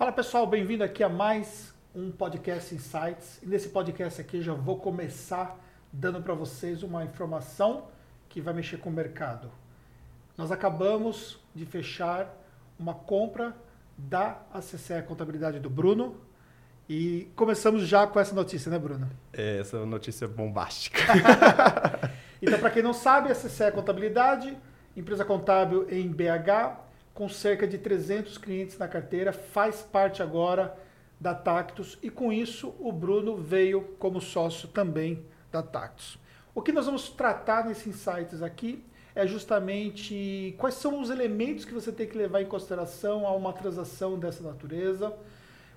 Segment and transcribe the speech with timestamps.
[0.00, 3.38] Fala pessoal, bem-vindo aqui a mais um podcast Insights.
[3.42, 7.88] E nesse podcast aqui já vou começar dando para vocês uma informação
[8.26, 9.52] que vai mexer com o mercado.
[10.38, 12.34] Nós acabamos de fechar
[12.78, 13.54] uma compra
[13.98, 16.16] da ACCE Contabilidade do Bruno
[16.88, 19.06] e começamos já com essa notícia, né, Bruno?
[19.34, 20.98] É, essa notícia bombástica.
[22.40, 24.56] então, para quem não sabe, a ACCE Contabilidade,
[24.96, 26.88] empresa contábil em BH,
[27.20, 30.74] com cerca de 300 clientes na carteira, faz parte agora
[31.20, 36.18] da Tactus e com isso o Bruno veio como sócio também da Tactus.
[36.54, 38.82] O que nós vamos tratar nesses insights aqui
[39.14, 43.52] é justamente quais são os elementos que você tem que levar em consideração a uma
[43.52, 45.12] transação dessa natureza,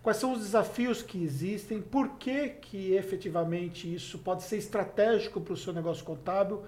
[0.02, 5.56] quais são os desafios que existem, por que, que efetivamente isso pode ser estratégico para
[5.56, 6.64] o seu negócio contábil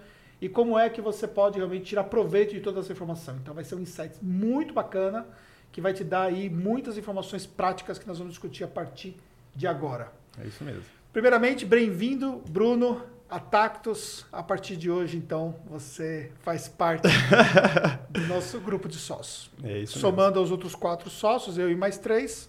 [0.46, 3.36] e como é que você pode realmente tirar proveito de toda essa informação.
[3.42, 5.26] Então vai ser um insight muito bacana
[5.72, 9.18] que vai te dar aí muitas informações práticas que nós vamos discutir a partir
[9.56, 10.14] de agora.
[10.40, 10.84] É isso mesmo.
[11.12, 14.24] Primeiramente, bem-vindo, Bruno, a Tactus.
[14.32, 17.08] A partir de hoje, então, você faz parte
[18.12, 19.50] do nosso grupo de sócios.
[19.64, 20.42] É isso Somando mesmo.
[20.42, 22.48] aos outros quatro sócios, eu e mais três.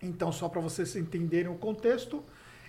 [0.00, 2.22] Então, só para vocês entenderem o contexto,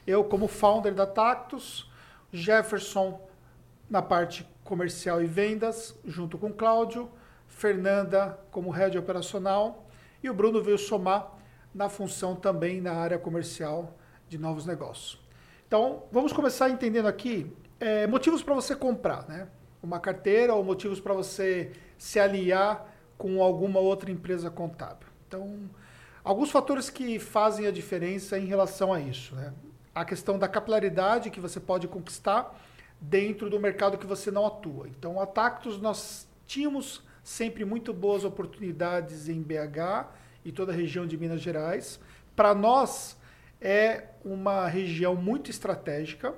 [0.08, 1.88] eu como founder da Tactus,
[2.34, 3.22] Jefferson
[3.90, 7.10] na parte comercial e vendas, junto com Cláudio,
[7.48, 9.88] Fernanda como head operacional
[10.22, 11.32] e o Bruno veio somar
[11.74, 15.20] na função também na área comercial de novos negócios.
[15.68, 19.48] Então, vamos começar entendendo aqui é, motivos para você comprar, né?
[19.82, 25.08] Uma carteira ou motivos para você se aliar com alguma outra empresa contábil.
[25.28, 25.70] Então,
[26.24, 29.54] alguns fatores que fazem a diferença em relação a isso, né?
[29.94, 32.56] A questão da capilaridade que você pode conquistar
[33.00, 34.88] dentro do mercado que você não atua.
[34.88, 40.08] Então, a Tactus nós tínhamos sempre muito boas oportunidades em BH
[40.44, 42.00] e toda a região de Minas Gerais.
[42.36, 43.18] Para nós
[43.62, 46.34] é uma região muito estratégica,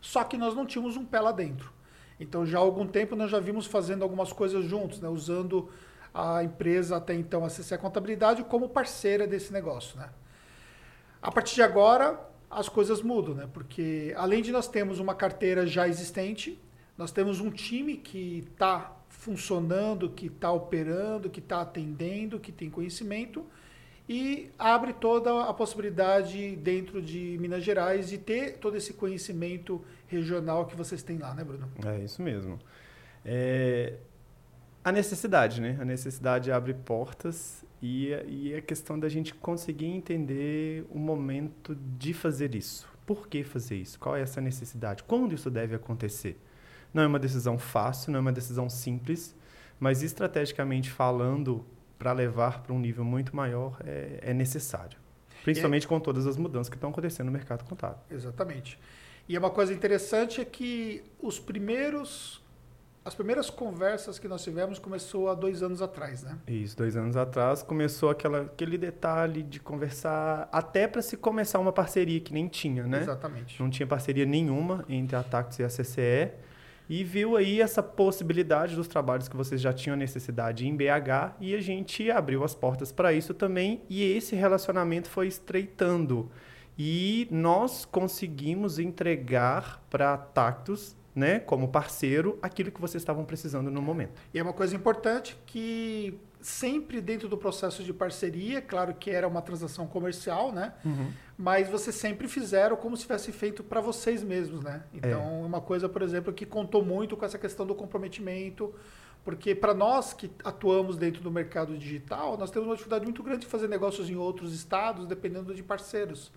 [0.00, 1.72] só que nós não tínhamos um pé lá dentro.
[2.18, 5.08] Então, já há algum tempo nós já vimos fazendo algumas coisas juntos, né?
[5.08, 5.70] usando
[6.14, 9.98] a empresa até então, a CC Contabilidade, como parceira desse negócio.
[9.98, 10.08] Né?
[11.20, 12.20] A partir de agora,
[12.52, 13.48] as coisas mudam, né?
[13.52, 16.60] Porque além de nós termos uma carteira já existente,
[16.96, 22.68] nós temos um time que está funcionando, que está operando, que está atendendo, que tem
[22.68, 23.46] conhecimento
[24.08, 30.66] e abre toda a possibilidade dentro de Minas Gerais de ter todo esse conhecimento regional
[30.66, 31.70] que vocês têm lá, né, Bruno?
[31.86, 32.58] É isso mesmo.
[33.24, 33.94] É...
[34.84, 35.78] A necessidade, né?
[35.80, 42.14] A necessidade abre portas e, e a questão da gente conseguir entender o momento de
[42.14, 42.88] fazer isso.
[43.04, 43.98] Por que fazer isso?
[43.98, 45.02] Qual é essa necessidade?
[45.02, 46.40] Quando isso deve acontecer?
[46.94, 49.34] Não é uma decisão fácil, não é uma decisão simples,
[49.80, 51.64] mas estrategicamente falando,
[51.98, 54.96] para levar para um nível muito maior, é, é necessário.
[55.42, 55.88] Principalmente é...
[55.88, 57.98] com todas as mudanças que estão acontecendo no mercado contábil.
[58.08, 58.78] Exatamente.
[59.28, 62.41] E uma coisa interessante é que os primeiros
[63.04, 66.38] as primeiras conversas que nós tivemos começou há dois anos atrás, né?
[66.46, 71.72] Isso, dois anos atrás começou aquela, aquele detalhe de conversar até para se começar uma
[71.72, 73.00] parceria que nem tinha, né?
[73.00, 73.60] Exatamente.
[73.60, 76.32] Não tinha parceria nenhuma entre a Tactus e a CCE
[76.88, 81.54] e viu aí essa possibilidade dos trabalhos que vocês já tinham necessidade em BH e
[81.54, 86.30] a gente abriu as portas para isso também e esse relacionamento foi estreitando
[86.78, 93.70] e nós conseguimos entregar para a Tactus né, como parceiro, aquilo que vocês estavam precisando
[93.70, 94.12] no momento.
[94.32, 99.28] E é uma coisa importante que sempre dentro do processo de parceria, claro que era
[99.28, 100.72] uma transação comercial, né?
[100.84, 101.12] Uhum.
[101.38, 104.82] Mas vocês sempre fizeram como se tivesse feito para vocês mesmos, né?
[104.92, 105.46] Então, é.
[105.46, 108.74] uma coisa, por exemplo, que contou muito com essa questão do comprometimento,
[109.24, 113.40] porque para nós que atuamos dentro do mercado digital, nós temos uma dificuldade muito grande
[113.40, 116.32] de fazer negócios em outros estados, dependendo de parceiros.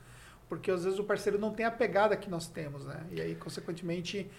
[0.47, 3.03] Porque às vezes o parceiro não tem a pegada que nós temos, né?
[3.09, 4.29] E aí, consequentemente,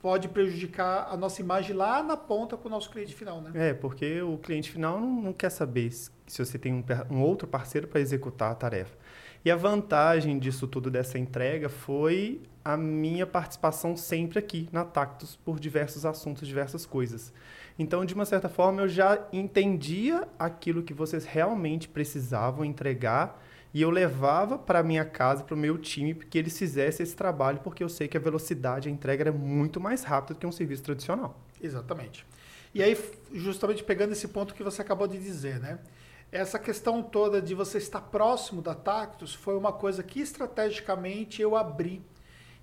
[0.00, 3.50] pode prejudicar a nossa imagem lá na ponta com o nosso cliente final, né?
[3.54, 7.46] É, porque o cliente final não, não quer saber se você tem um, um outro
[7.46, 8.96] parceiro para executar a tarefa.
[9.44, 15.36] E a vantagem disso tudo, dessa entrega, foi a minha participação sempre aqui na Tactus
[15.36, 17.32] por diversos assuntos, diversas coisas.
[17.78, 23.82] Então, de uma certa forma, eu já entendia aquilo que vocês realmente precisavam entregar e
[23.82, 27.84] eu levava para minha casa, para o meu time, que eles fizessem esse trabalho, porque
[27.84, 30.82] eu sei que a velocidade, a entrega era muito mais rápida do que um serviço
[30.82, 31.38] tradicional.
[31.62, 32.26] Exatamente.
[32.74, 32.96] E aí,
[33.32, 35.78] justamente pegando esse ponto que você acabou de dizer, né?
[36.32, 41.56] Essa questão toda de você estar próximo da Tactus foi uma coisa que estrategicamente eu
[41.56, 42.02] abri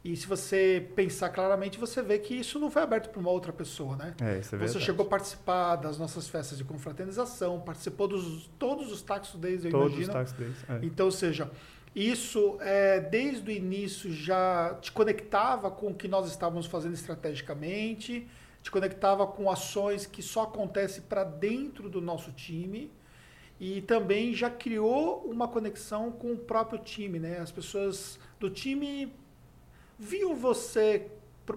[0.10, 3.52] E se você pensar claramente, você vê que isso não foi aberto para uma outra
[3.52, 4.16] pessoa, né?
[4.22, 4.86] É, isso é Você verdade.
[4.86, 9.72] chegou a participar das nossas festas de confraternização, participou dos todos os taxos days, eu
[9.72, 10.14] Todos os imagino.
[10.14, 10.58] taxos deles.
[10.70, 10.80] é.
[10.82, 11.52] Então, ou seja,
[11.94, 18.26] isso é, desde o início já te conectava com o que nós estávamos fazendo estrategicamente,
[18.64, 22.90] te conectava com ações que só acontecem para dentro do nosso time
[23.60, 27.40] e também já criou uma conexão com o próprio time, né?
[27.40, 29.14] As pessoas do time
[30.00, 31.08] viam você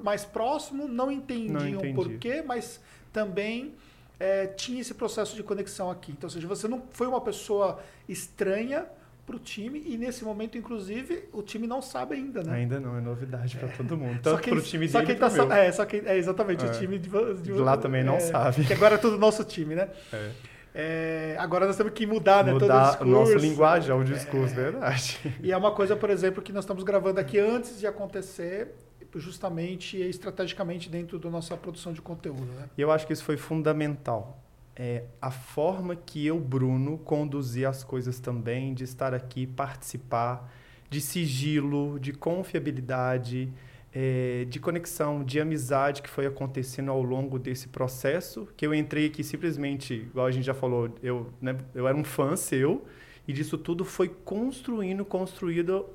[0.02, 1.94] mais próximo, não entendiam entendi.
[1.94, 2.80] por quê, mas
[3.12, 3.74] também
[4.18, 6.12] é, tinha esse processo de conexão aqui.
[6.12, 8.86] Então, ou seja, você não foi uma pessoa estranha
[9.26, 12.52] para o time e nesse momento, inclusive, o time não sabe ainda, né?
[12.56, 14.16] Ainda não, é novidade para todo mundo.
[14.22, 15.56] Só Tanto quem- pro time só dele quem tá.
[15.58, 16.68] É, só quem, é exatamente, É.
[16.68, 17.08] o time de,
[17.42, 18.64] de Lá também não é, sabe.
[18.64, 19.88] Que agora é tudo nosso time, né?
[20.12, 20.30] É.
[20.74, 22.52] É, agora nós temos que mudar, né?
[22.52, 23.10] todo o Mudar discurso.
[23.12, 24.56] nosso linguagem, o discurso, É.
[24.56, 25.18] verdade.
[25.42, 28.68] E é uma coisa, por exemplo, que nós estamos gravando aqui antes de acontecer,
[29.16, 32.68] justamente e estrategicamente dentro da nossa produção de conteúdo, né?
[32.78, 34.38] E eu acho que isso foi fundamental.
[34.76, 40.48] É a forma que eu, Bruno, conduzi as coisas também, de estar aqui, participar,
[40.88, 43.52] de sigilo, de confiabilidade,
[43.92, 49.06] é, de conexão, de amizade que foi acontecendo ao longo desse processo, que eu entrei
[49.06, 52.84] aqui simplesmente, igual a gente já falou, eu, né, eu era um fã seu,
[53.26, 55.86] e disso tudo foi construindo, construído,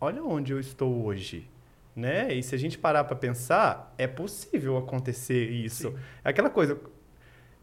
[0.00, 1.48] olha onde eu estou hoje.
[1.94, 2.34] Né?
[2.34, 5.88] E se a gente parar para pensar, é possível acontecer isso.
[5.88, 5.96] Sim.
[6.22, 6.78] É aquela coisa.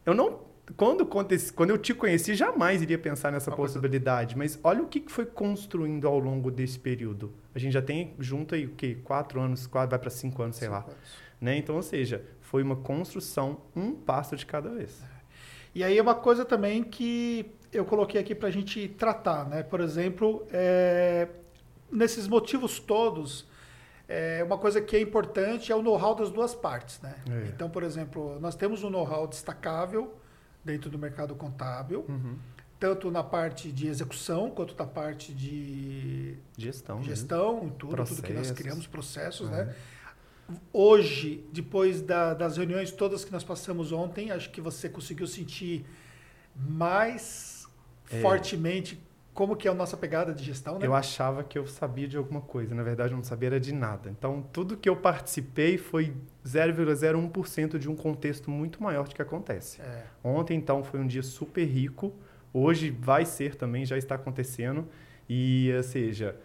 [0.03, 0.39] Eu não.
[0.75, 4.37] Quando, quando eu te conheci, jamais iria pensar nessa Uma coisa- possibilidade.
[4.37, 7.31] Mas olha o que foi construindo ao longo desse período.
[7.53, 8.97] A gente já tem junto aí o quê?
[9.03, 10.79] Quatro anos, quatro, vai para cinco anos, sei lá.
[10.81, 11.03] Cinco anos.
[11.39, 11.57] Né?
[11.57, 15.01] Então, ou seja, foi uma construção, um passo de cada vez.
[15.75, 19.63] E aí é uma coisa também que eu coloquei aqui para a gente tratar, né?
[19.63, 21.27] Por exemplo, é,
[21.91, 23.47] nesses motivos todos,
[24.07, 27.15] é, uma coisa que é importante é o know-how das duas partes, né?
[27.29, 27.47] É.
[27.47, 30.13] Então, por exemplo, nós temos um know-how destacável
[30.63, 32.37] dentro do mercado contábil, Uhum.
[32.79, 36.97] tanto na parte de execução quanto na parte de Gestão.
[36.99, 37.03] né?
[37.03, 38.51] gestão, tudo, tudo que nós Processos.
[38.57, 39.51] criamos, processos, É.
[39.65, 39.75] né?
[40.73, 45.85] Hoje, depois da- das reuniões todas que nós passamos ontem, acho que você conseguiu sentir
[46.55, 47.67] mais
[48.11, 48.21] É.
[48.21, 49.01] fortemente
[49.33, 50.85] como que é a nossa pegada de gestão, né?
[50.85, 53.73] Eu achava que eu sabia de alguma coisa, na verdade eu não sabia era de
[53.73, 54.09] nada.
[54.09, 56.13] Então, tudo que eu participei foi
[56.45, 59.81] 0,01% de um contexto muito maior do que acontece.
[59.81, 62.13] É, Ontem, então, foi um dia super rico.
[62.53, 64.87] Hoje vai ser também, já está acontecendo.
[65.27, 66.35] E, ou seja,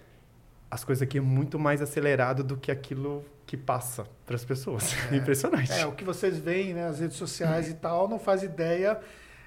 [0.70, 4.94] as coisas aqui é muito mais acelerado do que aquilo que passa para as pessoas.
[5.11, 5.17] É.
[5.17, 5.73] Impressionante.
[5.73, 8.99] é, o que vocês veem né, nas redes sociais e tal, não faz ideia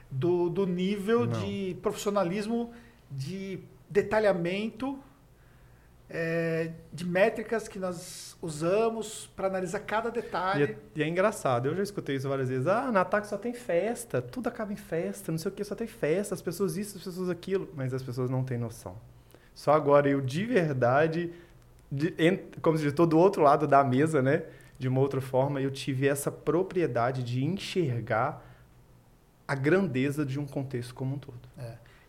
[0.10, 1.40] do, do nível Não.
[1.40, 2.72] de profissionalismo,
[3.12, 3.60] de
[3.90, 4.98] detalhamento,
[6.10, 10.64] é, de métricas que nós usamos para analisar cada E detalhe.
[10.64, 12.68] é, e é engraçado, eu já escutei isso várias vezes.
[12.68, 15.76] Ah, na ataque só tem festa, tudo acaba em festa, não sei o que, só
[15.76, 17.70] tem festa, as pessoas isso, as pessoas aquilo.
[17.76, 18.98] Mas as pessoas não têm noção.
[19.54, 21.32] Só agora eu, de verdade,
[21.92, 22.14] de,
[22.62, 24.44] como se diz, estou do outro lado da mesa, né?
[24.80, 28.44] De uma outra forma, eu tive essa propriedade de enxergar
[29.48, 31.40] a grandeza de um contexto como um todo.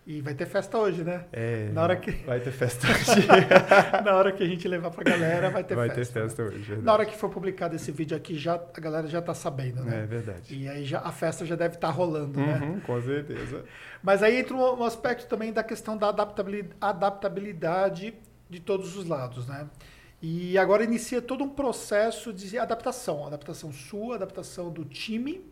[0.04, 1.26] E vai ter festa hoje, né?
[1.32, 4.02] É, Na hora que- Vai ter festa hoje.
[4.04, 6.12] Na hora que a gente levar pra galera, vai ter vai festa.
[6.14, 6.26] ter né?
[6.26, 6.82] festa hoje, verdade.
[6.84, 9.84] Na hora que for publicado esse vídeo aqui, já, a galera já tá sabendo, É
[9.84, 10.06] né?
[10.06, 10.52] verdade.
[10.56, 12.58] E aí já, a festa já deve estar rolando, né?
[12.60, 13.64] Uhum, com certeza.
[14.02, 18.14] Mas aí entra um, um aspecto também da questão da adaptabili- adaptabilidade
[18.50, 19.68] de todos os lados, né?
[20.20, 23.26] E agora inicia todo um processo de adaptação.
[23.26, 25.44] Adaptação sua, adaptação do time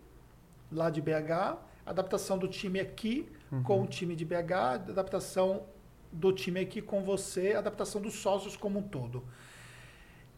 [0.73, 3.29] lá de BH, adaptação do time aqui
[3.65, 5.65] com o time de BH, adaptação
[6.13, 9.25] do time aqui com você, adaptação dos sócios como um todo.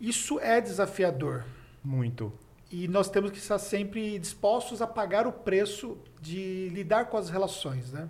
[0.00, 1.44] Isso é desafiador.
[1.82, 2.32] Muito.
[2.70, 7.28] E nós temos que estar sempre dispostos a pagar o preço de lidar com as
[7.28, 8.08] relações, né?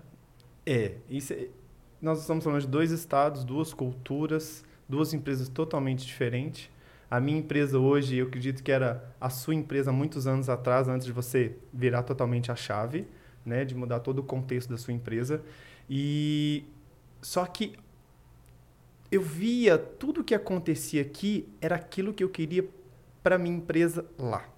[0.65, 1.49] É, isso é-
[2.01, 6.71] nós estamos falando de dois estados, duas culturas, duas empresas totalmente diferentes.
[7.11, 10.89] A minha empresa hoje, eu acredito que era a sua empresa há muitos anos atrás,
[10.89, 13.07] antes de você virar totalmente a chave,
[13.45, 15.43] né, de mudar todo o contexto da sua empresa.
[15.89, 16.65] E
[17.21, 17.77] só que
[19.11, 22.67] eu via tudo que acontecia aqui era aquilo que eu queria
[23.23, 24.49] para minha empresa lá.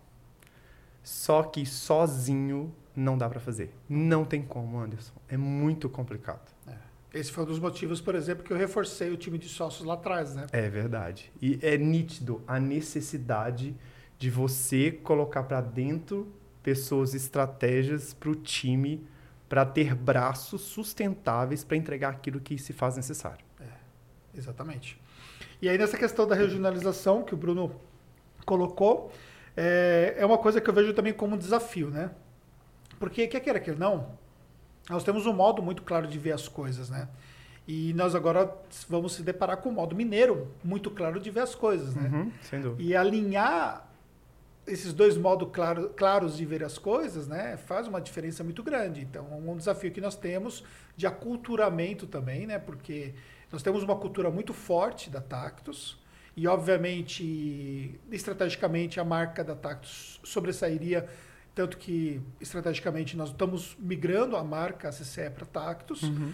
[1.03, 3.75] Só que sozinho não dá para fazer.
[3.89, 5.13] Não tem como, Anderson.
[5.29, 6.55] É muito complicado.
[7.15, 9.95] Esse foi um dos motivos, por exemplo, que eu reforcei o time de sócios lá
[9.95, 10.47] atrás, né?
[10.51, 11.31] É verdade.
[11.41, 13.73] E é nítido a necessidade
[14.19, 16.27] de você colocar para dentro
[16.65, 19.07] pessoas, estratégias para o time,
[19.49, 23.45] para ter braços sustentáveis para entregar aquilo que se faz necessário.
[24.37, 25.01] Exatamente.
[25.63, 27.81] E aí nessa questão da regionalização que o Bruno
[28.45, 29.13] colocou,
[29.57, 32.11] é, é uma coisa que eu vejo também como um desafio, né?
[32.99, 34.09] Porque, quer queira que não,
[34.89, 37.09] nós temos um modo muito claro de ver as coisas, né?
[37.67, 38.55] E nós agora
[38.89, 42.11] vamos se deparar com o modo mineiro muito claro de ver as coisas, né?
[42.13, 42.83] Uhum, sem dúvida.
[42.83, 43.89] E alinhar
[44.67, 49.01] esses dois modos claro, claros de ver as coisas, né, faz uma diferença muito grande.
[49.01, 50.65] Então, um desafio que nós temos
[50.97, 53.15] de aculturamento também, né, porque
[53.53, 55.99] nós temos uma cultura muito forte da Tactus
[56.37, 61.09] e, obviamente, estrategicamente, a marca da Tactus sobressairia
[61.55, 66.03] tanto que estrategicamente nós estamos migrando a marca CCE para Tactus.
[66.03, 66.33] Uhum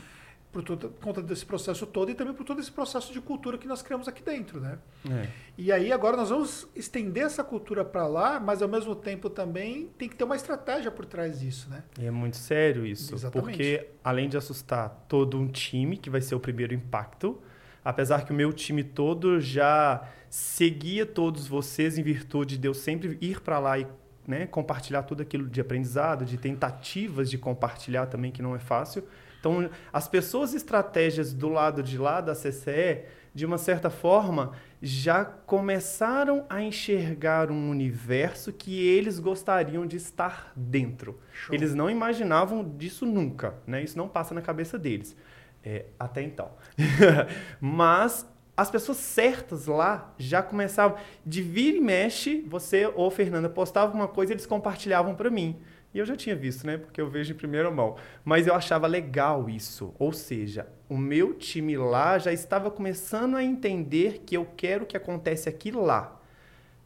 [0.53, 3.69] por, por conta desse processo todo e também por todo esse processo de cultura que
[3.69, 4.79] nós criamos aqui dentro, né?
[5.09, 5.29] É.
[5.57, 9.89] E aí agora nós vamos estender essa cultura para lá, mas ao mesmo tempo também
[9.97, 11.85] tem que ter uma estratégia por trás disso, né?
[11.99, 13.47] E é muito sério isso, Exatamente.
[13.47, 17.41] porque além de assustar todo um time, que vai ser o primeiro impacto,
[17.85, 23.17] apesar que o meu time todo já seguia todos vocês em virtude de eu sempre
[23.21, 23.87] ir para lá e
[24.27, 29.05] né, compartilhar tudo aquilo de aprendizado, de tentativas de compartilhar também, que não é fácil.
[29.41, 33.05] Então, as pessoas estratégias do lado de lá da CCE,
[33.35, 40.53] de uma certa forma, já começaram a enxergar um universo que eles gostariam de estar
[40.55, 41.19] dentro.
[41.33, 41.55] Show.
[41.55, 43.83] Eles não imaginavam disso nunca, né?
[43.83, 45.17] Isso não passa na cabeça deles.
[45.65, 46.51] É, até então.
[47.61, 53.95] Mas as pessoas certas lá já começavam de vir e mexe, você ou Fernanda postava
[53.95, 55.59] uma coisa e eles compartilhavam para mim.
[55.93, 56.77] E eu já tinha visto, né?
[56.79, 57.97] Porque eu vejo em primeira mão.
[58.25, 59.95] Mas eu achava legal isso.
[59.99, 64.97] Ou seja, o meu time lá já estava começando a entender que eu quero que
[64.97, 66.21] acontece aqui lá.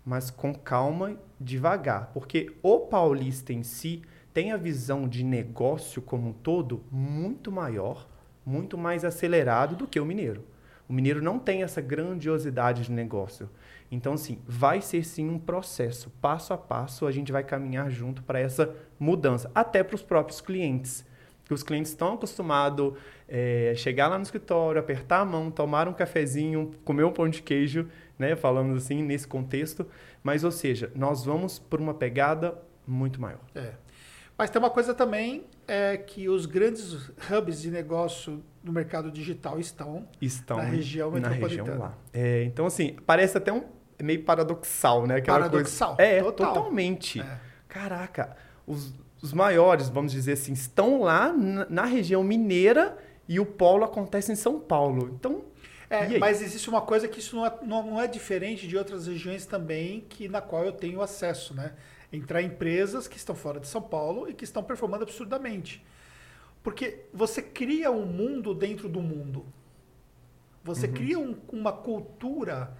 [0.04, 2.10] Mas com calma, devagar.
[2.14, 8.08] Porque o paulista em si tem a visão de negócio como um todo muito maior,
[8.44, 10.44] muito mais acelerado do que o mineiro.
[10.88, 13.48] O mineiro não tem essa grandiosidade de negócio.
[13.90, 18.22] Então, assim, vai ser sim um processo, passo a passo, a gente vai caminhar junto
[18.22, 21.06] para essa mudança, até para os próprios clientes.
[21.44, 22.94] Que os clientes estão acostumados
[23.28, 27.42] é, chegar lá no escritório, apertar a mão, tomar um cafezinho, comer um pão de
[27.42, 27.88] queijo,
[28.18, 28.34] né?
[28.34, 29.86] Falando assim, nesse contexto.
[30.22, 33.40] Mas, ou seja, nós vamos por uma pegada muito maior.
[33.54, 33.74] É.
[34.36, 39.60] Mas tem uma coisa também é que os grandes hubs de negócio no mercado digital
[39.60, 41.48] estão, estão na região metropolitana.
[41.48, 41.98] Na região lá.
[42.14, 43.62] É, então, assim, parece até um
[44.02, 45.16] meio paradoxal, né?
[45.16, 45.96] Aquela paradoxal.
[45.96, 46.10] Coisa...
[46.10, 46.54] É, Total.
[46.54, 47.20] totalmente.
[47.20, 47.40] É.
[47.68, 48.34] Caraca,
[48.66, 52.96] os, os maiores, vamos dizer assim, estão lá na, na região mineira
[53.28, 55.10] e o polo acontece em São Paulo.
[55.14, 55.44] Então,
[55.90, 59.06] é, mas existe uma coisa que isso não é, não, não é diferente de outras
[59.06, 61.72] regiões também, que na qual eu tenho acesso, né?
[62.10, 65.84] Entrar empresas que estão fora de São Paulo e que estão performando absurdamente.
[66.64, 69.44] Porque você cria um mundo dentro do mundo.
[70.64, 70.92] Você uhum.
[70.94, 72.74] cria um, uma cultura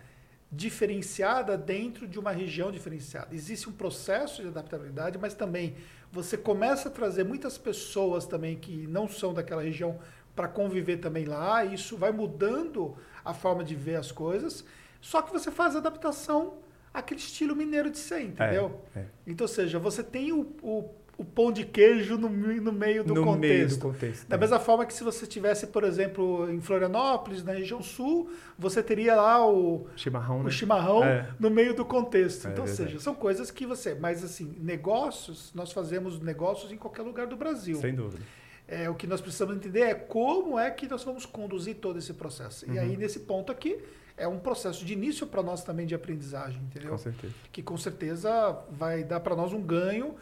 [0.51, 3.35] diferenciada dentro de uma região diferenciada.
[3.35, 5.77] Existe um processo de adaptabilidade, mas também
[6.11, 9.99] você começa a trazer muitas pessoas também que não são daquela região
[10.35, 14.65] para conviver também lá, e isso vai mudando a forma de ver as coisas.
[14.99, 16.59] Só que você faz adaptação
[16.93, 18.81] àquele estilo mineiro de ser, entendeu?
[18.97, 19.07] É, é.
[19.27, 23.15] Então, ou seja, você tem o, o o pão de queijo no, no meio do
[23.15, 23.41] no contexto.
[23.41, 24.29] Meio do contexto.
[24.29, 24.39] Da é.
[24.39, 29.15] mesma forma que se você tivesse, por exemplo, em Florianópolis, na região sul, você teria
[29.15, 30.51] lá o chimarrão, o né?
[30.51, 31.29] chimarrão é.
[31.39, 32.49] no meio do contexto.
[32.49, 33.95] É, então, ou seja, são coisas que você.
[33.95, 37.77] Mas assim, negócios, nós fazemos negócios em qualquer lugar do Brasil.
[37.77, 38.23] Sem dúvida.
[38.67, 42.15] É, o que nós precisamos entender é como é que nós vamos conduzir todo esse
[42.15, 42.67] processo.
[42.67, 42.75] Uhum.
[42.75, 42.97] E aí, uhum.
[42.97, 43.79] nesse ponto aqui,
[44.17, 46.91] é um processo de início para nós também de aprendizagem, entendeu?
[46.91, 47.35] Com certeza.
[47.53, 50.15] Que com certeza vai dar para nós um ganho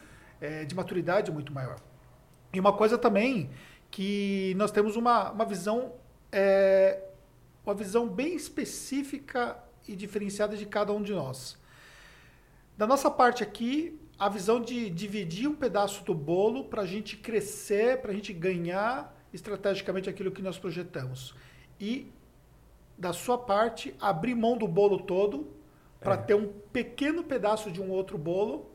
[0.43, 1.79] é, de maturidade muito maior.
[2.53, 3.49] E uma coisa também
[3.89, 5.93] que nós temos uma, uma visão
[6.31, 7.01] é,
[7.65, 9.57] uma visão bem específica
[9.87, 11.57] e diferenciada de cada um de nós.
[12.77, 17.15] Da nossa parte aqui, a visão de dividir um pedaço do bolo para a gente
[17.15, 21.33] crescer, para a gente ganhar estrategicamente aquilo que nós projetamos.
[21.79, 22.11] E,
[22.97, 25.47] da sua parte, abrir mão do bolo todo
[26.01, 26.17] para é.
[26.17, 28.72] ter um pequeno pedaço de um outro bolo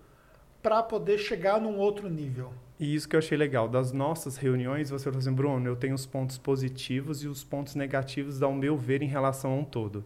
[0.69, 2.53] para poder chegar num outro nível.
[2.79, 3.67] E isso que eu achei legal.
[3.71, 7.75] Das nossas reuniões, você falou assim, Bruno, eu tenho os pontos positivos e os pontos
[7.75, 10.05] negativos ao meu ver em relação a um todo.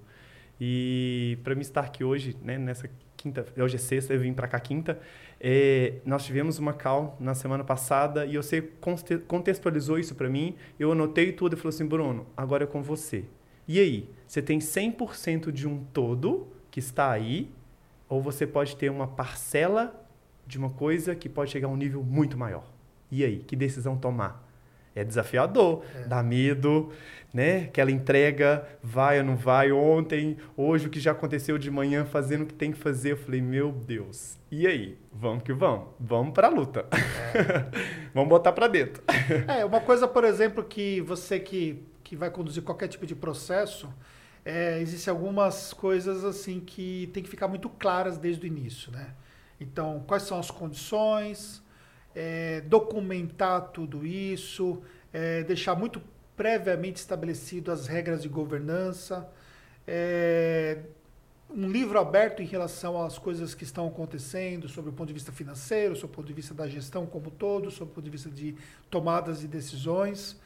[0.60, 4.46] E para mim estar aqui hoje, né, nessa quinta, hoje é sexta, eu vim para
[4.46, 5.00] cá quinta,
[5.40, 8.62] é, nós tivemos uma call na semana passada e você
[9.26, 13.24] contextualizou isso para mim, eu anotei tudo e falou assim, Bruno, agora é com você.
[13.66, 17.50] E aí, você tem 100% de um todo que está aí,
[18.08, 20.01] ou você pode ter uma parcela
[20.46, 22.64] de uma coisa que pode chegar a um nível muito maior.
[23.10, 24.48] E aí, que decisão tomar?
[24.94, 26.04] É desafiador, é.
[26.04, 26.92] dá medo,
[27.32, 27.64] né?
[27.64, 32.42] Aquela entrega, vai ou não vai, ontem, hoje, o que já aconteceu de manhã, fazendo
[32.42, 33.12] o que tem que fazer.
[33.12, 34.98] Eu falei, meu Deus, e aí?
[35.10, 36.86] Vamos que vamos, vamos pra luta.
[36.92, 38.10] É.
[38.12, 39.02] vamos botar pra dentro.
[39.48, 43.88] É, uma coisa, por exemplo, que você que, que vai conduzir qualquer tipo de processo,
[44.44, 49.14] é, existem algumas coisas assim que tem que ficar muito claras desde o início, né?
[49.62, 51.62] Então, quais são as condições,
[52.14, 56.02] é, documentar tudo isso, é, deixar muito
[56.36, 59.28] previamente estabelecido as regras de governança,
[59.86, 60.78] é,
[61.54, 65.30] um livro aberto em relação às coisas que estão acontecendo, sobre o ponto de vista
[65.30, 68.30] financeiro, sobre o ponto de vista da gestão como todo, sobre o ponto de vista
[68.30, 68.56] de
[68.90, 70.40] tomadas de decisões.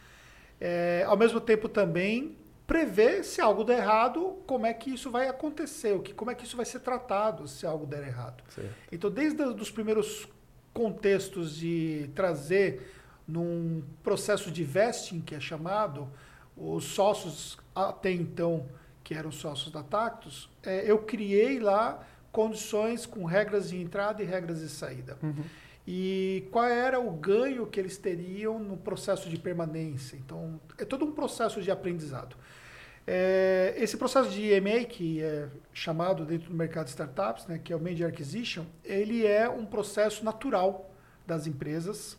[0.61, 5.29] É, ao mesmo tempo também prever se algo der errado, como é que isso vai
[5.29, 8.43] acontecer, o que, como é que isso vai ser tratado se algo der errado.
[8.49, 8.75] Certo.
[8.91, 10.29] Então, desde os primeiros
[10.75, 12.93] contextos de trazer
[13.27, 16.09] num processo de vesting, que é chamado,
[16.57, 18.67] os sócios até então,
[19.03, 24.27] que eram sócios da Tactus, é, eu criei lá condições com regras de entrada e
[24.27, 25.17] regras de saída.
[25.23, 25.45] Uhum.
[25.87, 30.17] E qual era o ganho que eles teriam no processo de permanência.
[30.17, 32.37] Então, é todo um processo de aprendizado.
[33.07, 37.73] É, esse processo de EMA, que é chamado dentro do mercado de startups, né, que
[37.73, 40.91] é o Major Acquisition, ele é um processo natural
[41.25, 42.19] das empresas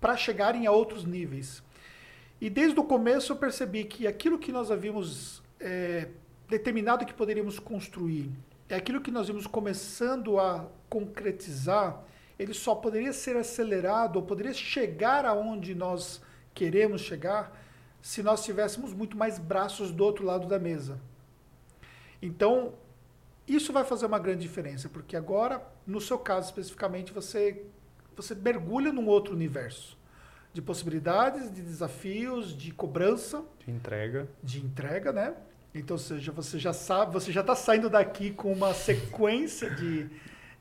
[0.00, 1.62] para chegarem a outros níveis.
[2.40, 6.08] E desde o começo eu percebi que aquilo que nós havíamos é,
[6.48, 8.30] determinado que poderíamos construir,
[8.68, 12.02] é aquilo que nós vimos começando a concretizar,
[12.38, 16.20] ele só poderia ser acelerado ou poderia chegar aonde nós
[16.52, 17.60] queremos chegar
[18.02, 21.00] se nós tivéssemos muito mais braços do outro lado da mesa.
[22.20, 22.74] Então,
[23.46, 27.64] isso vai fazer uma grande diferença, porque agora, no seu caso especificamente, você
[28.16, 29.98] você mergulha num outro universo
[30.52, 35.34] de possibilidades, de desafios, de cobrança, de entrega, de entrega, né?
[35.74, 40.08] Então, ou seja, você já sabe, você já está saindo daqui com uma sequência de,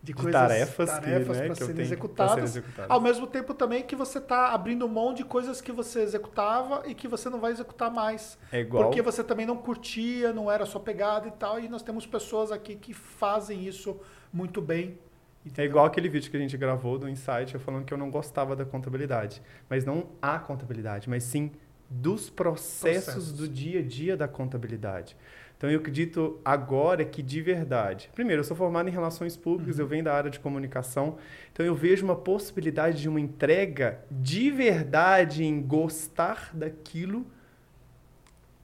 [0.03, 2.91] de, coisas, tarefas, tarefas né, para serem, executadas, serem executadas.
[2.91, 6.93] Ao mesmo tempo também que você está abrindo mão de coisas que você executava e
[6.93, 8.37] que você não vai executar mais.
[8.51, 8.83] É igual...
[8.83, 11.57] Porque você também não curtia, não era sua pegada e tal.
[11.57, 13.97] E nós temos pessoas aqui que fazem isso
[14.33, 14.99] muito bem
[15.45, 15.65] Entendeu?
[15.65, 18.09] É igual aquele vídeo que a gente gravou do Insight, eu falando que eu não
[18.09, 19.41] gostava da contabilidade.
[19.69, 21.51] Mas não a contabilidade, mas sim
[21.89, 25.15] dos processos, processos, do dia a dia da contabilidade.
[25.57, 28.09] Então eu acredito agora que de verdade.
[28.13, 29.83] Primeiro, eu sou formado em relações públicas, uhum.
[29.83, 31.17] eu venho da área de comunicação,
[31.53, 37.25] então eu vejo uma possibilidade de uma entrega de verdade em gostar daquilo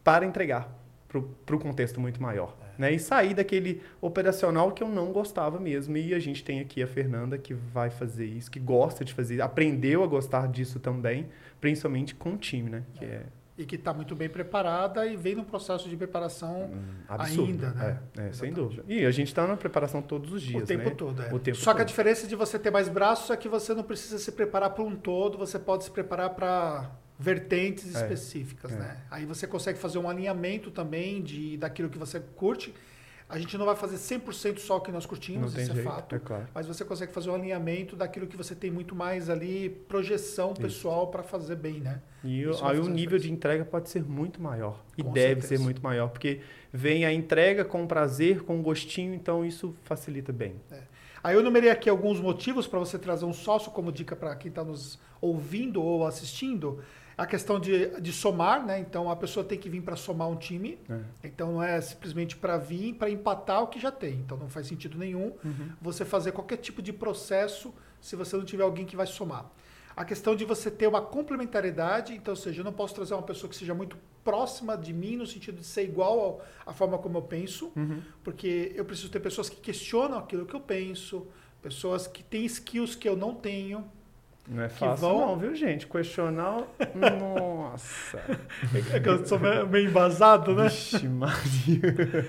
[0.04, 0.78] para entregar
[1.08, 2.56] para o contexto muito maior.
[2.80, 2.94] Né?
[2.94, 5.98] E sair daquele operacional que eu não gostava mesmo.
[5.98, 9.42] E a gente tem aqui a Fernanda que vai fazer isso, que gosta de fazer,
[9.42, 11.28] aprendeu a gostar disso também,
[11.60, 12.84] principalmente com o time, né?
[12.94, 13.24] Que é.
[13.58, 17.70] e que está muito bem preparada e vem num processo de preparação hum, absurdo, ainda,
[17.72, 18.00] né?
[18.18, 18.86] É, é sem dúvida.
[18.88, 20.96] E a gente está na preparação todos os dias, O tempo né?
[20.96, 21.34] todo, é.
[21.34, 21.76] O tempo Só todo.
[21.76, 24.70] que a diferença de você ter mais braços é que você não precisa se preparar
[24.70, 26.90] para um todo, você pode se preparar para
[27.20, 28.76] vertentes é, específicas, é.
[28.76, 28.98] né?
[29.12, 32.74] Aí você consegue fazer um alinhamento também de daquilo que você curte.
[33.28, 35.84] A gente não vai fazer 100% só o que nós curtimos, isso é jeito, é
[35.84, 36.16] fato.
[36.16, 36.48] É claro.
[36.52, 41.08] Mas você consegue fazer um alinhamento daquilo que você tem muito mais ali, projeção pessoal
[41.10, 42.02] para fazer bem, né?
[42.24, 44.84] E aí o nível de entrega pode ser muito maior.
[44.98, 45.58] E com deve certeza.
[45.58, 46.42] ser muito maior, porque
[46.74, 50.56] vem a entrega com prazer, com gostinho, então isso facilita bem.
[50.72, 50.80] É.
[51.24, 54.50] Aí eu numerei aqui alguns motivos para você trazer um sócio como dica para quem
[54.50, 56.82] está nos ouvindo ou assistindo
[57.20, 58.80] a questão de, de somar, né?
[58.80, 60.80] Então a pessoa tem que vir para somar um time.
[60.90, 61.00] É.
[61.26, 64.14] Então não é simplesmente para vir para empatar o que já tem.
[64.20, 65.70] Então não faz sentido nenhum uhum.
[65.82, 69.52] você fazer qualquer tipo de processo se você não tiver alguém que vai somar.
[69.98, 73.24] A questão de você ter uma complementariedade, então, ou seja, eu não posso trazer uma
[73.24, 77.18] pessoa que seja muito próxima de mim, no sentido de ser igual à forma como
[77.18, 78.02] eu penso, uhum.
[78.24, 81.28] porque eu preciso ter pessoas que questionam aquilo que eu penso,
[81.62, 83.92] pessoas que têm skills que eu não tenho,
[84.50, 85.20] não é fácil vão...
[85.20, 85.86] não, viu, gente?
[85.86, 86.64] Questionar,
[87.20, 88.18] nossa.
[88.92, 90.64] É que eu sou meio embasado, né?
[90.64, 92.28] Vixe, Maria.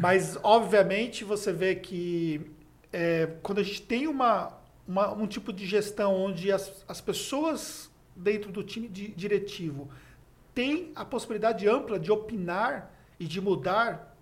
[0.00, 2.50] Mas, obviamente, você vê que
[2.90, 7.90] é, quando a gente tem uma, uma, um tipo de gestão onde as, as pessoas
[8.16, 9.90] dentro do time de, diretivo
[10.54, 14.16] têm a possibilidade ampla de opinar e de mudar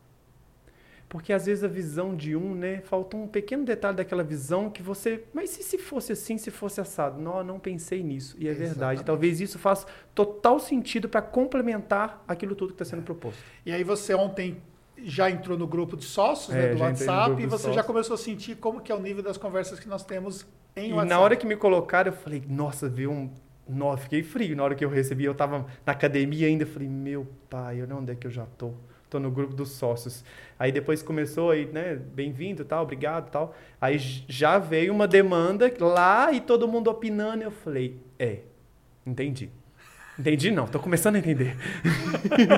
[1.08, 4.82] porque às vezes a visão de um, né, falta um pequeno detalhe daquela visão que
[4.82, 7.20] você, mas se, se fosse assim, se fosse assado?
[7.20, 8.36] Não, não pensei nisso.
[8.38, 8.68] E é Exatamente.
[8.70, 9.04] verdade.
[9.04, 13.38] Talvez isso faça total sentido para complementar aquilo tudo que está sendo proposto.
[13.64, 14.60] E aí você ontem
[14.98, 18.18] já entrou no grupo de sócios é, né, do WhatsApp e você já começou a
[18.18, 21.08] sentir como que é o nível das conversas que nós temos em e WhatsApp.
[21.08, 23.30] na hora que me colocaram, eu falei, nossa, viu um
[23.68, 25.24] Nossa, fiquei frio na hora que eu recebi.
[25.24, 28.72] Eu tava na academia ainda, falei, meu pai, onde é que eu já tô?
[29.08, 30.24] Tô no grupo dos sócios.
[30.58, 33.54] Aí depois começou aí, né, bem-vindo, tal, obrigado, tal.
[33.80, 37.44] Aí já veio uma demanda lá e todo mundo opinando.
[37.44, 38.40] Eu falei, é,
[39.06, 39.50] entendi.
[40.18, 41.56] Entendi não, tô começando a entender.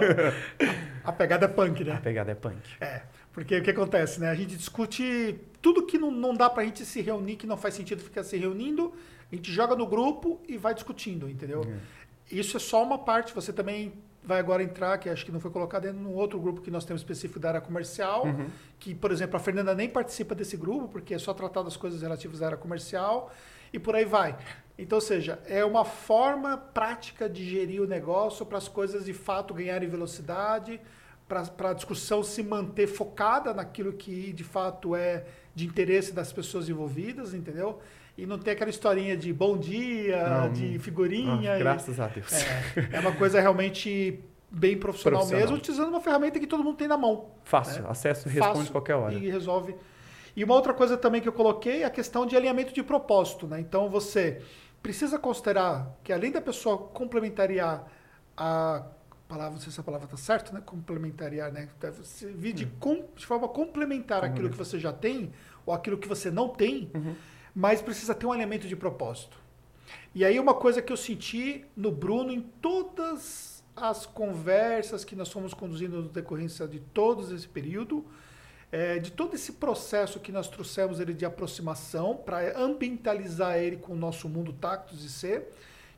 [1.05, 1.93] a pegada é punk, né?
[1.93, 2.57] A pegada é punk.
[2.81, 4.31] É, porque o que acontece, né?
[4.31, 7.75] A gente discute tudo que não, não dá pra gente se reunir, que não faz
[7.75, 8.95] sentido ficar se reunindo,
[9.31, 11.63] a gente joga no grupo e vai discutindo, entendeu?
[11.65, 12.35] É.
[12.35, 13.93] Isso é só uma parte, você também
[14.29, 16.71] vai agora entrar, que acho que não foi colocado dentro de um outro grupo que
[16.71, 18.49] nós temos específico da área comercial, uhum.
[18.79, 22.03] que, por exemplo, a Fernanda nem participa desse grupo, porque é só tratar das coisas
[22.03, 23.33] relativas à área comercial,
[23.73, 24.37] e por aí vai.
[24.79, 29.14] Então, ou seja, é uma forma prática de gerir o negócio para as coisas de
[29.14, 30.79] fato ganharem velocidade,
[31.27, 36.69] para a discussão se manter focada naquilo que de fato é de interesse das pessoas
[36.69, 37.81] envolvidas, entendeu?
[38.18, 41.54] E não ter aquela historinha de bom dia, não, de figurinha.
[41.54, 42.33] Oh, graças e, a Deus.
[42.33, 44.18] É, é, uma coisa realmente
[44.50, 47.31] bem profissional, profissional, mesmo, utilizando uma ferramenta que todo mundo tem na mão.
[47.44, 47.90] Fácil, né?
[47.90, 49.14] acesso, responde Fácil qualquer hora.
[49.14, 49.76] E resolve.
[50.35, 53.46] E uma outra coisa também que eu coloquei é a questão de alinhamento de propósito.
[53.46, 53.61] Né?
[53.61, 54.42] Então você
[54.83, 57.87] precisa considerar que além da pessoa complementariar
[58.37, 58.85] a
[59.28, 60.61] palavra, não sei se a palavra está certa, né?
[60.64, 61.68] Complementariar, né?
[61.78, 62.02] Deve
[62.35, 65.31] vir de, com, de forma complementar aquilo que você já tem
[65.64, 67.14] ou aquilo que você não tem, uhum.
[67.59, 69.37] Mas precisa ter um alinhamento de propósito.
[70.14, 75.29] E aí uma coisa que eu senti no Bruno em todas as conversas que nós
[75.29, 78.05] fomos conduzindo no decorrência de todo esse período,
[78.71, 83.92] é, de todo esse processo que nós trouxemos ele de aproximação para ambientalizar ele com
[83.92, 85.53] o nosso mundo Tactus e ser,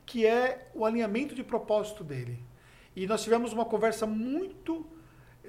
[0.07, 2.39] que é o alinhamento de propósito dele.
[2.97, 4.87] E nós tivemos uma conversa muito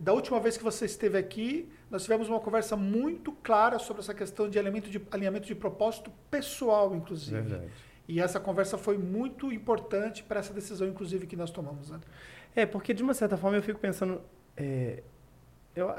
[0.01, 4.15] da última vez que você esteve aqui, nós tivemos uma conversa muito clara sobre essa
[4.15, 7.39] questão de alinhamento de, alinhamento de propósito pessoal, inclusive.
[7.39, 7.71] Verdade.
[8.07, 11.91] E essa conversa foi muito importante para essa decisão, inclusive, que nós tomamos.
[11.91, 11.99] Né?
[12.55, 14.21] É, porque de uma certa forma eu fico pensando.
[14.57, 15.03] É,
[15.75, 15.93] eu,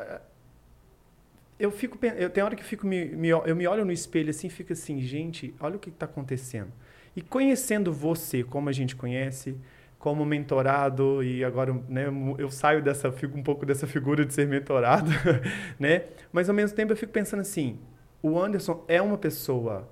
[1.56, 4.28] eu fico eu tem hora que eu fico me, me, eu me olho no espelho
[4.28, 6.70] assim fico assim gente olha o que está acontecendo
[7.16, 9.56] e conhecendo você como a gente conhece
[10.02, 15.08] como mentorado e agora né, eu saio dessa um pouco dessa figura de ser mentorado
[15.78, 17.78] né mas ao mesmo tempo eu fico pensando assim
[18.20, 19.88] o Anderson é uma pessoa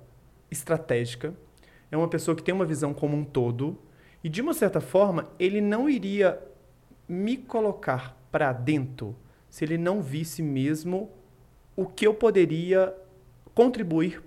[0.51, 1.33] estratégica
[1.89, 3.79] é uma pessoa que tem uma visão como um todo
[4.21, 6.37] e de uma certa forma ele não iria
[7.07, 9.15] me colocar para dentro
[9.49, 11.09] se ele não visse mesmo
[11.73, 12.93] o que eu poderia
[13.55, 14.21] contribuir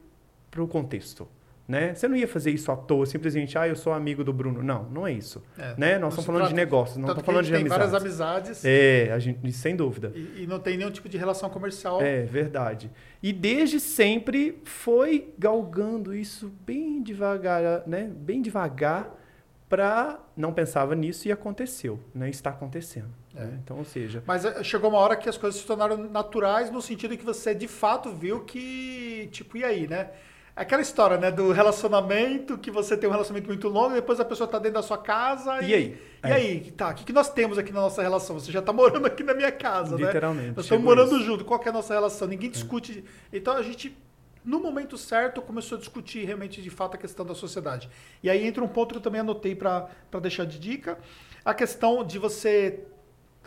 [0.51, 1.29] para o contexto.
[1.67, 1.95] Né?
[1.95, 4.63] Você não ia fazer isso à toa, simplesmente, ah, eu sou amigo do Bruno.
[4.63, 5.43] Não, não é isso.
[5.59, 5.99] É, né?
[5.99, 7.91] Nós estamos falando trata, de negócios, não estamos falando de tem amizades.
[7.91, 8.65] várias amizades.
[8.65, 10.13] É, a gente, sem dúvida.
[10.15, 12.03] E, e, não tem nenhum tipo de relação comercial.
[12.03, 12.91] É, verdade.
[13.23, 18.11] E desde sempre foi galgando isso bem devagar, né?
[18.15, 19.19] Bem devagar
[19.67, 22.29] para não pensava nisso e aconteceu, né?
[22.29, 23.09] Está acontecendo.
[23.35, 23.45] É.
[23.45, 23.59] Né?
[23.65, 24.23] Então, ou seja.
[24.27, 27.55] Mas eh, chegou uma hora que as coisas se tornaram naturais no sentido que você
[27.55, 30.11] de fato viu que tipo e aí, né?
[30.57, 34.47] Aquela história, né, do relacionamento, que você tem um relacionamento muito longo, depois a pessoa
[34.47, 35.71] está dentro da sua casa e...
[35.71, 35.99] E aí?
[36.25, 36.33] E é.
[36.33, 38.39] aí, tá, o que, que nós temos aqui na nossa relação?
[38.39, 40.07] Você já está morando aqui na minha casa, né?
[40.07, 40.53] Literalmente.
[40.55, 41.25] Nós estamos morando isso.
[41.25, 42.29] junto, qual é a nossa relação?
[42.29, 42.53] Ninguém é.
[42.53, 43.05] discute.
[43.33, 43.37] É.
[43.37, 43.97] Então a gente
[44.45, 47.89] no momento certo, começou a discutir realmente de fato a questão da sociedade.
[48.23, 49.89] E aí entra um ponto que eu também anotei para
[50.21, 50.99] deixar de dica:
[51.43, 52.81] a questão de você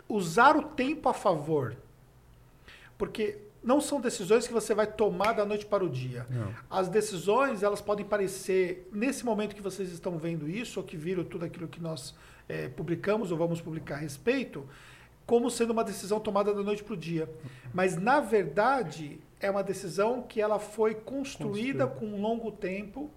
[0.08, 1.76] usar o tempo a favor.
[2.96, 6.26] Porque não são decisões que você vai tomar da noite para o dia.
[6.30, 6.54] Não.
[6.70, 11.24] As decisões, elas podem parecer, nesse momento que vocês estão vendo isso, ou que viram
[11.24, 12.14] tudo aquilo que nós
[12.48, 14.66] é, publicamos ou vamos publicar a respeito,
[15.26, 17.28] como sendo uma decisão tomada da noite para o dia.
[17.74, 23.10] Mas, na verdade, é uma decisão que ela foi construída com um longo tempo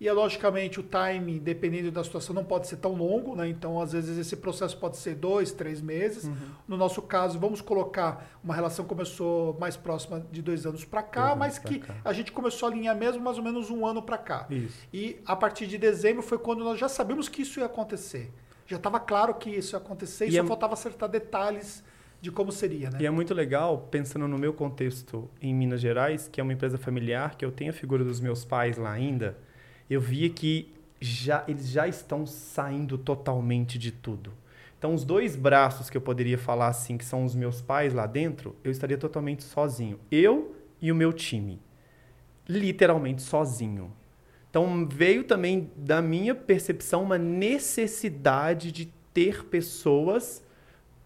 [0.00, 3.48] e é logicamente o time, dependendo da situação, não pode ser tão longo, né?
[3.48, 6.24] Então, às vezes, esse processo pode ser dois, três meses.
[6.24, 6.36] Uhum.
[6.68, 11.02] No nosso caso, vamos colocar uma relação que começou mais próxima de dois anos para
[11.02, 11.96] cá, mas que cá.
[12.04, 14.46] a gente começou a alinhar mesmo mais ou menos um ano para cá.
[14.48, 14.86] Isso.
[14.92, 18.30] E a partir de dezembro foi quando nós já sabíamos que isso ia acontecer.
[18.66, 20.46] Já estava claro que isso ia acontecer e, e só é...
[20.46, 21.82] faltava acertar detalhes
[22.20, 22.98] de como seria, né?
[23.00, 26.76] E é muito legal, pensando no meu contexto em Minas Gerais, que é uma empresa
[26.78, 29.36] familiar, que eu tenho a figura dos meus pais lá ainda,
[29.88, 34.32] eu via que já, eles já estão saindo totalmente de tudo.
[34.78, 38.06] Então, os dois braços que eu poderia falar assim, que são os meus pais lá
[38.06, 39.98] dentro, eu estaria totalmente sozinho.
[40.10, 41.60] Eu e o meu time.
[42.48, 43.92] Literalmente sozinho.
[44.48, 50.42] Então, veio também da minha percepção uma necessidade de ter pessoas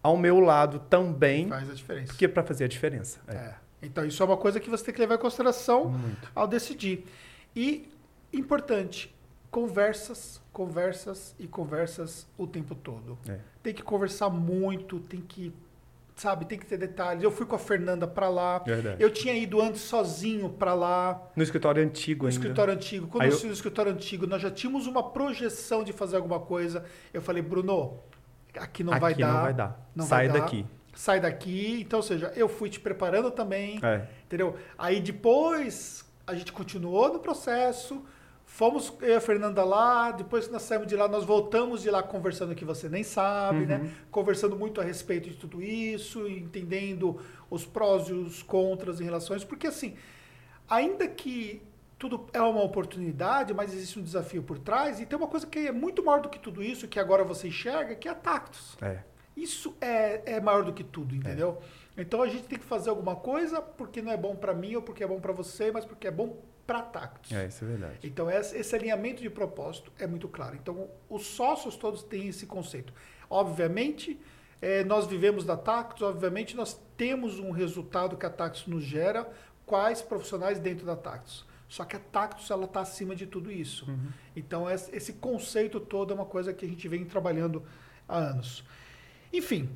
[0.03, 1.47] ao meu lado também.
[1.47, 2.07] Faz a diferença.
[2.07, 3.19] Porque para fazer a diferença.
[3.27, 3.35] É.
[3.35, 3.55] é.
[3.81, 6.29] Então, isso é uma coisa que você tem que levar em consideração Muito.
[6.33, 7.05] ao decidir.
[7.55, 7.89] E,
[8.33, 9.13] importante,
[9.51, 13.17] conversas, conversas e conversas o tempo todo.
[13.29, 13.37] É.
[13.61, 15.53] Tem que conversar muito, tem que,
[16.15, 17.23] sabe, tem que ter detalhes.
[17.23, 18.59] Eu fui com a Fernanda para lá.
[18.59, 19.01] Verdade.
[19.01, 22.39] Eu tinha ido antes sozinho para lá, No escritório antigo no ainda.
[22.41, 23.07] escritório antigo.
[23.07, 26.39] Quando Aí eu fui no escritório antigo, nós já tínhamos uma projeção de fazer alguma
[26.39, 26.83] coisa.
[27.13, 27.97] Eu falei, Bruno,
[28.57, 29.33] aqui não Aqui vai dar.
[29.33, 29.89] não vai dar.
[29.95, 30.43] não Sai vai dar.
[30.45, 30.65] daqui.
[30.95, 31.81] Sai daqui.
[31.81, 33.79] Então, ou seja, eu fui te preparando também.
[33.83, 34.07] É.
[34.25, 34.55] Entendeu?
[34.77, 38.03] Aí depois a gente continuou no processo,
[38.53, 41.89] fomos eu e a Fernanda lá, depois que nós saímos de lá, nós voltamos de
[41.89, 43.91] lá conversando que você nem sabe, né?
[44.11, 49.47] Conversando muito a respeito de tudo isso, entendendo os prós e os contras em isso,
[49.47, 49.95] porque assim,
[50.69, 51.63] ainda que
[51.97, 55.67] tudo é uma oportunidade, mas existe um desafio por trás, e tem uma coisa que
[55.67, 58.77] é muito maior do que tudo isso, que agora você enxerga, que é a Tactus.
[58.83, 58.99] É.
[59.35, 61.57] Isso é, é maior do que tudo, entendeu?
[61.97, 64.83] Então a gente tem que fazer alguma coisa porque não é bom para mim ou
[64.83, 67.31] porque é bom para você, mas porque é bom para Tactus.
[67.31, 67.99] É, isso é verdade.
[68.03, 70.55] Então esse alinhamento de propósito é muito claro.
[70.55, 72.93] Então os sócios todos têm esse conceito.
[73.29, 74.19] Obviamente
[74.61, 79.29] eh, nós vivemos da Tactus, obviamente nós temos um resultado que a Tactus nos gera,
[79.65, 81.45] quais profissionais dentro da Tactus.
[81.67, 83.85] Só que a Tactus ela está acima de tudo isso.
[84.33, 87.61] Então esse conceito todo é uma coisa que a gente vem trabalhando
[88.07, 88.63] há anos.
[89.33, 89.69] Enfim,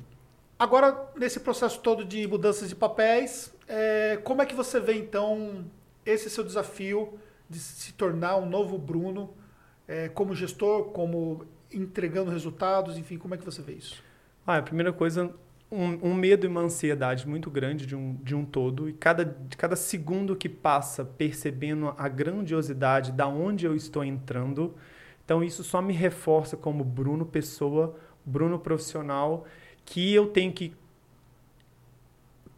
[0.58, 5.66] agora nesse processo todo de mudanças de papéis, eh, como é que você vê então
[6.10, 7.18] esse seu desafio
[7.48, 9.34] de se tornar um novo Bruno
[9.86, 14.02] eh, como gestor, como entregando resultados, enfim, como é que você vê isso?
[14.46, 15.30] Ah, a primeira coisa,
[15.70, 18.88] um, um medo e uma ansiedade muito grande de um, de um todo.
[18.88, 24.74] E cada, cada segundo que passa percebendo a grandiosidade da onde eu estou entrando.
[25.24, 29.46] Então, isso só me reforça como Bruno pessoa, Bruno profissional,
[29.84, 30.74] que eu tenho que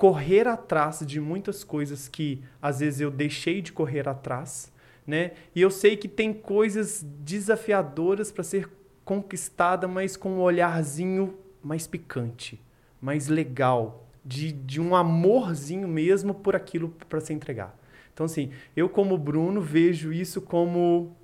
[0.01, 4.73] correr atrás de muitas coisas que às vezes eu deixei de correr atrás,
[5.07, 5.33] né?
[5.55, 8.67] E eu sei que tem coisas desafiadoras para ser
[9.05, 12.59] conquistada, mas com um olharzinho mais picante,
[12.99, 17.79] mais legal, de, de um amorzinho mesmo por aquilo para se entregar.
[18.15, 21.15] Então, assim, eu como Bruno vejo isso como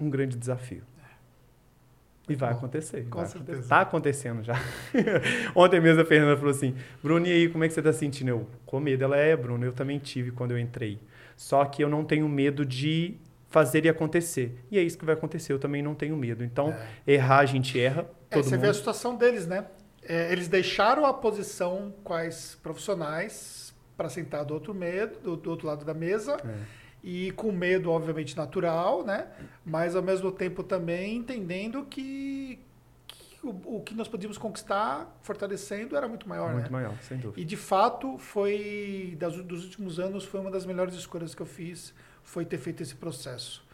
[0.00, 0.84] um grande desafio.
[2.28, 2.58] E vai bom.
[2.58, 3.06] acontecer.
[3.08, 3.52] Com vai certeza.
[3.52, 3.68] acontecer.
[3.68, 4.54] Tá acontecendo já.
[5.54, 8.28] Ontem mesmo a Fernanda falou assim, Bruno, e aí, como é que você tá sentindo?
[8.30, 9.04] Eu, com medo.
[9.04, 10.98] Ela é, Bruno, eu também tive quando eu entrei.
[11.36, 13.16] Só que eu não tenho medo de
[13.48, 14.58] fazer e acontecer.
[14.70, 16.42] E é isso que vai acontecer, eu também não tenho medo.
[16.42, 16.74] Então,
[17.06, 18.62] errar, a gente erra, É, todo você mundo.
[18.62, 19.64] vê a situação deles, né?
[20.02, 25.66] É, eles deixaram a posição quais profissionais para sentar do outro medo, do, do outro
[25.66, 26.36] lado da mesa.
[26.44, 26.54] É.
[27.08, 29.28] E com medo, obviamente, natural, né?
[29.64, 32.58] Mas ao mesmo tempo também entendendo que,
[33.06, 36.70] que o, o que nós podíamos conquistar fortalecendo era muito maior, Muito né?
[36.70, 37.40] maior, sem dúvida.
[37.40, 41.46] E de fato foi das, dos últimos anos foi uma das melhores escolhas que eu
[41.46, 43.64] fiz, foi ter feito esse processo.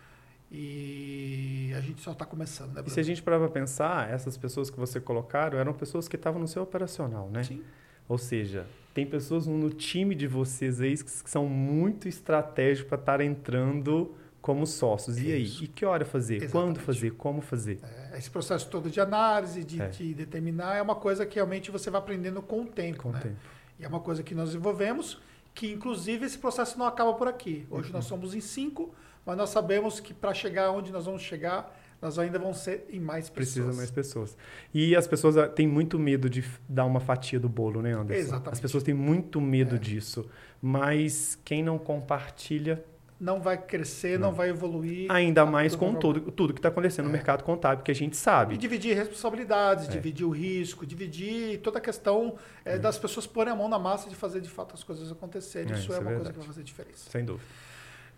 [0.51, 2.83] E a gente só está começando, né?
[2.85, 3.01] E se Bruno?
[3.01, 6.47] a gente parar para pensar, essas pessoas que você colocaram eram pessoas que estavam no
[6.47, 7.43] seu operacional, né?
[7.45, 7.65] Sim.
[8.09, 13.21] Ou seja, tem pessoas no time de vocês aí que são muito estratégicos para estar
[13.21, 15.19] entrando como sócios.
[15.21, 15.45] E aí?
[15.45, 15.65] Isso.
[15.65, 16.39] E que hora fazer?
[16.51, 16.81] Quando Exatamente.
[16.81, 17.11] fazer?
[17.13, 17.79] Como fazer?
[18.13, 19.89] É, esse processo todo de análise, de, É.
[19.89, 23.05] de determinar, é uma coisa que realmente você vai aprendendo com o tempo.
[23.05, 23.21] Com né?
[23.21, 23.37] tempo.
[23.79, 25.21] E é uma coisa que nós desenvolvemos,
[25.55, 27.65] que inclusive esse processo não acaba por aqui.
[27.71, 27.93] Hoje Uhum.
[27.95, 28.93] nós somos em cinco,
[29.25, 32.99] mas nós sabemos que para chegar onde nós vamos chegar, nós ainda vamos ser em
[33.01, 33.55] mais pessoas.
[33.55, 34.37] Precisa mais pessoas.
[34.75, 38.21] E as pessoas ah, têm muito medo de dar uma fatia do bolo, né, Anderson?
[38.21, 38.53] Exatamente.
[38.55, 39.79] As pessoas têm muito medo É.
[39.79, 40.29] disso.
[40.61, 42.85] Mas quem não compartilha,
[43.21, 45.09] Não vai crescer, não, vai evoluir.
[45.09, 47.13] ainda mais com tudo, tudo que está acontecendo no É.
[47.13, 48.57] mercado contábil, que a gente E sabe.
[48.57, 49.91] dividir responsabilidades, É.
[49.93, 52.35] dividir o risco, dividir toda a questão
[52.65, 55.73] eh, das pessoas porem a mão na massa de fazer de fato as coisas acontecerem.
[55.73, 57.11] É, isso, é é uma coisa que vai fazer diferença.
[57.11, 57.47] Sem dúvida.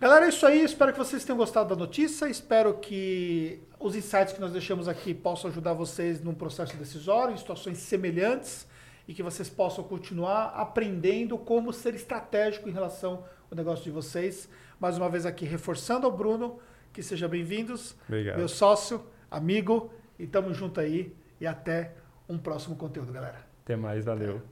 [0.00, 0.62] Galera, é isso aí.
[0.62, 2.26] Espero que vocês tenham gostado da notícia.
[2.28, 7.36] Espero que os insights que nós deixamos aqui possam ajudar vocês num processo decisório, em
[7.36, 8.66] situações semelhantes,
[9.06, 14.48] e que vocês possam continuar aprendendo como ser estratégico em relação ao negócio de vocês.
[14.80, 16.58] Mais uma vez aqui reforçando ao Bruno,
[16.92, 18.36] que sejam bem-vindos, Obrigado.
[18.36, 21.14] meu sócio, amigo, e tamo junto aí.
[21.40, 21.92] E até
[22.28, 23.38] um próximo conteúdo, galera.
[23.64, 24.42] Até mais, valeu.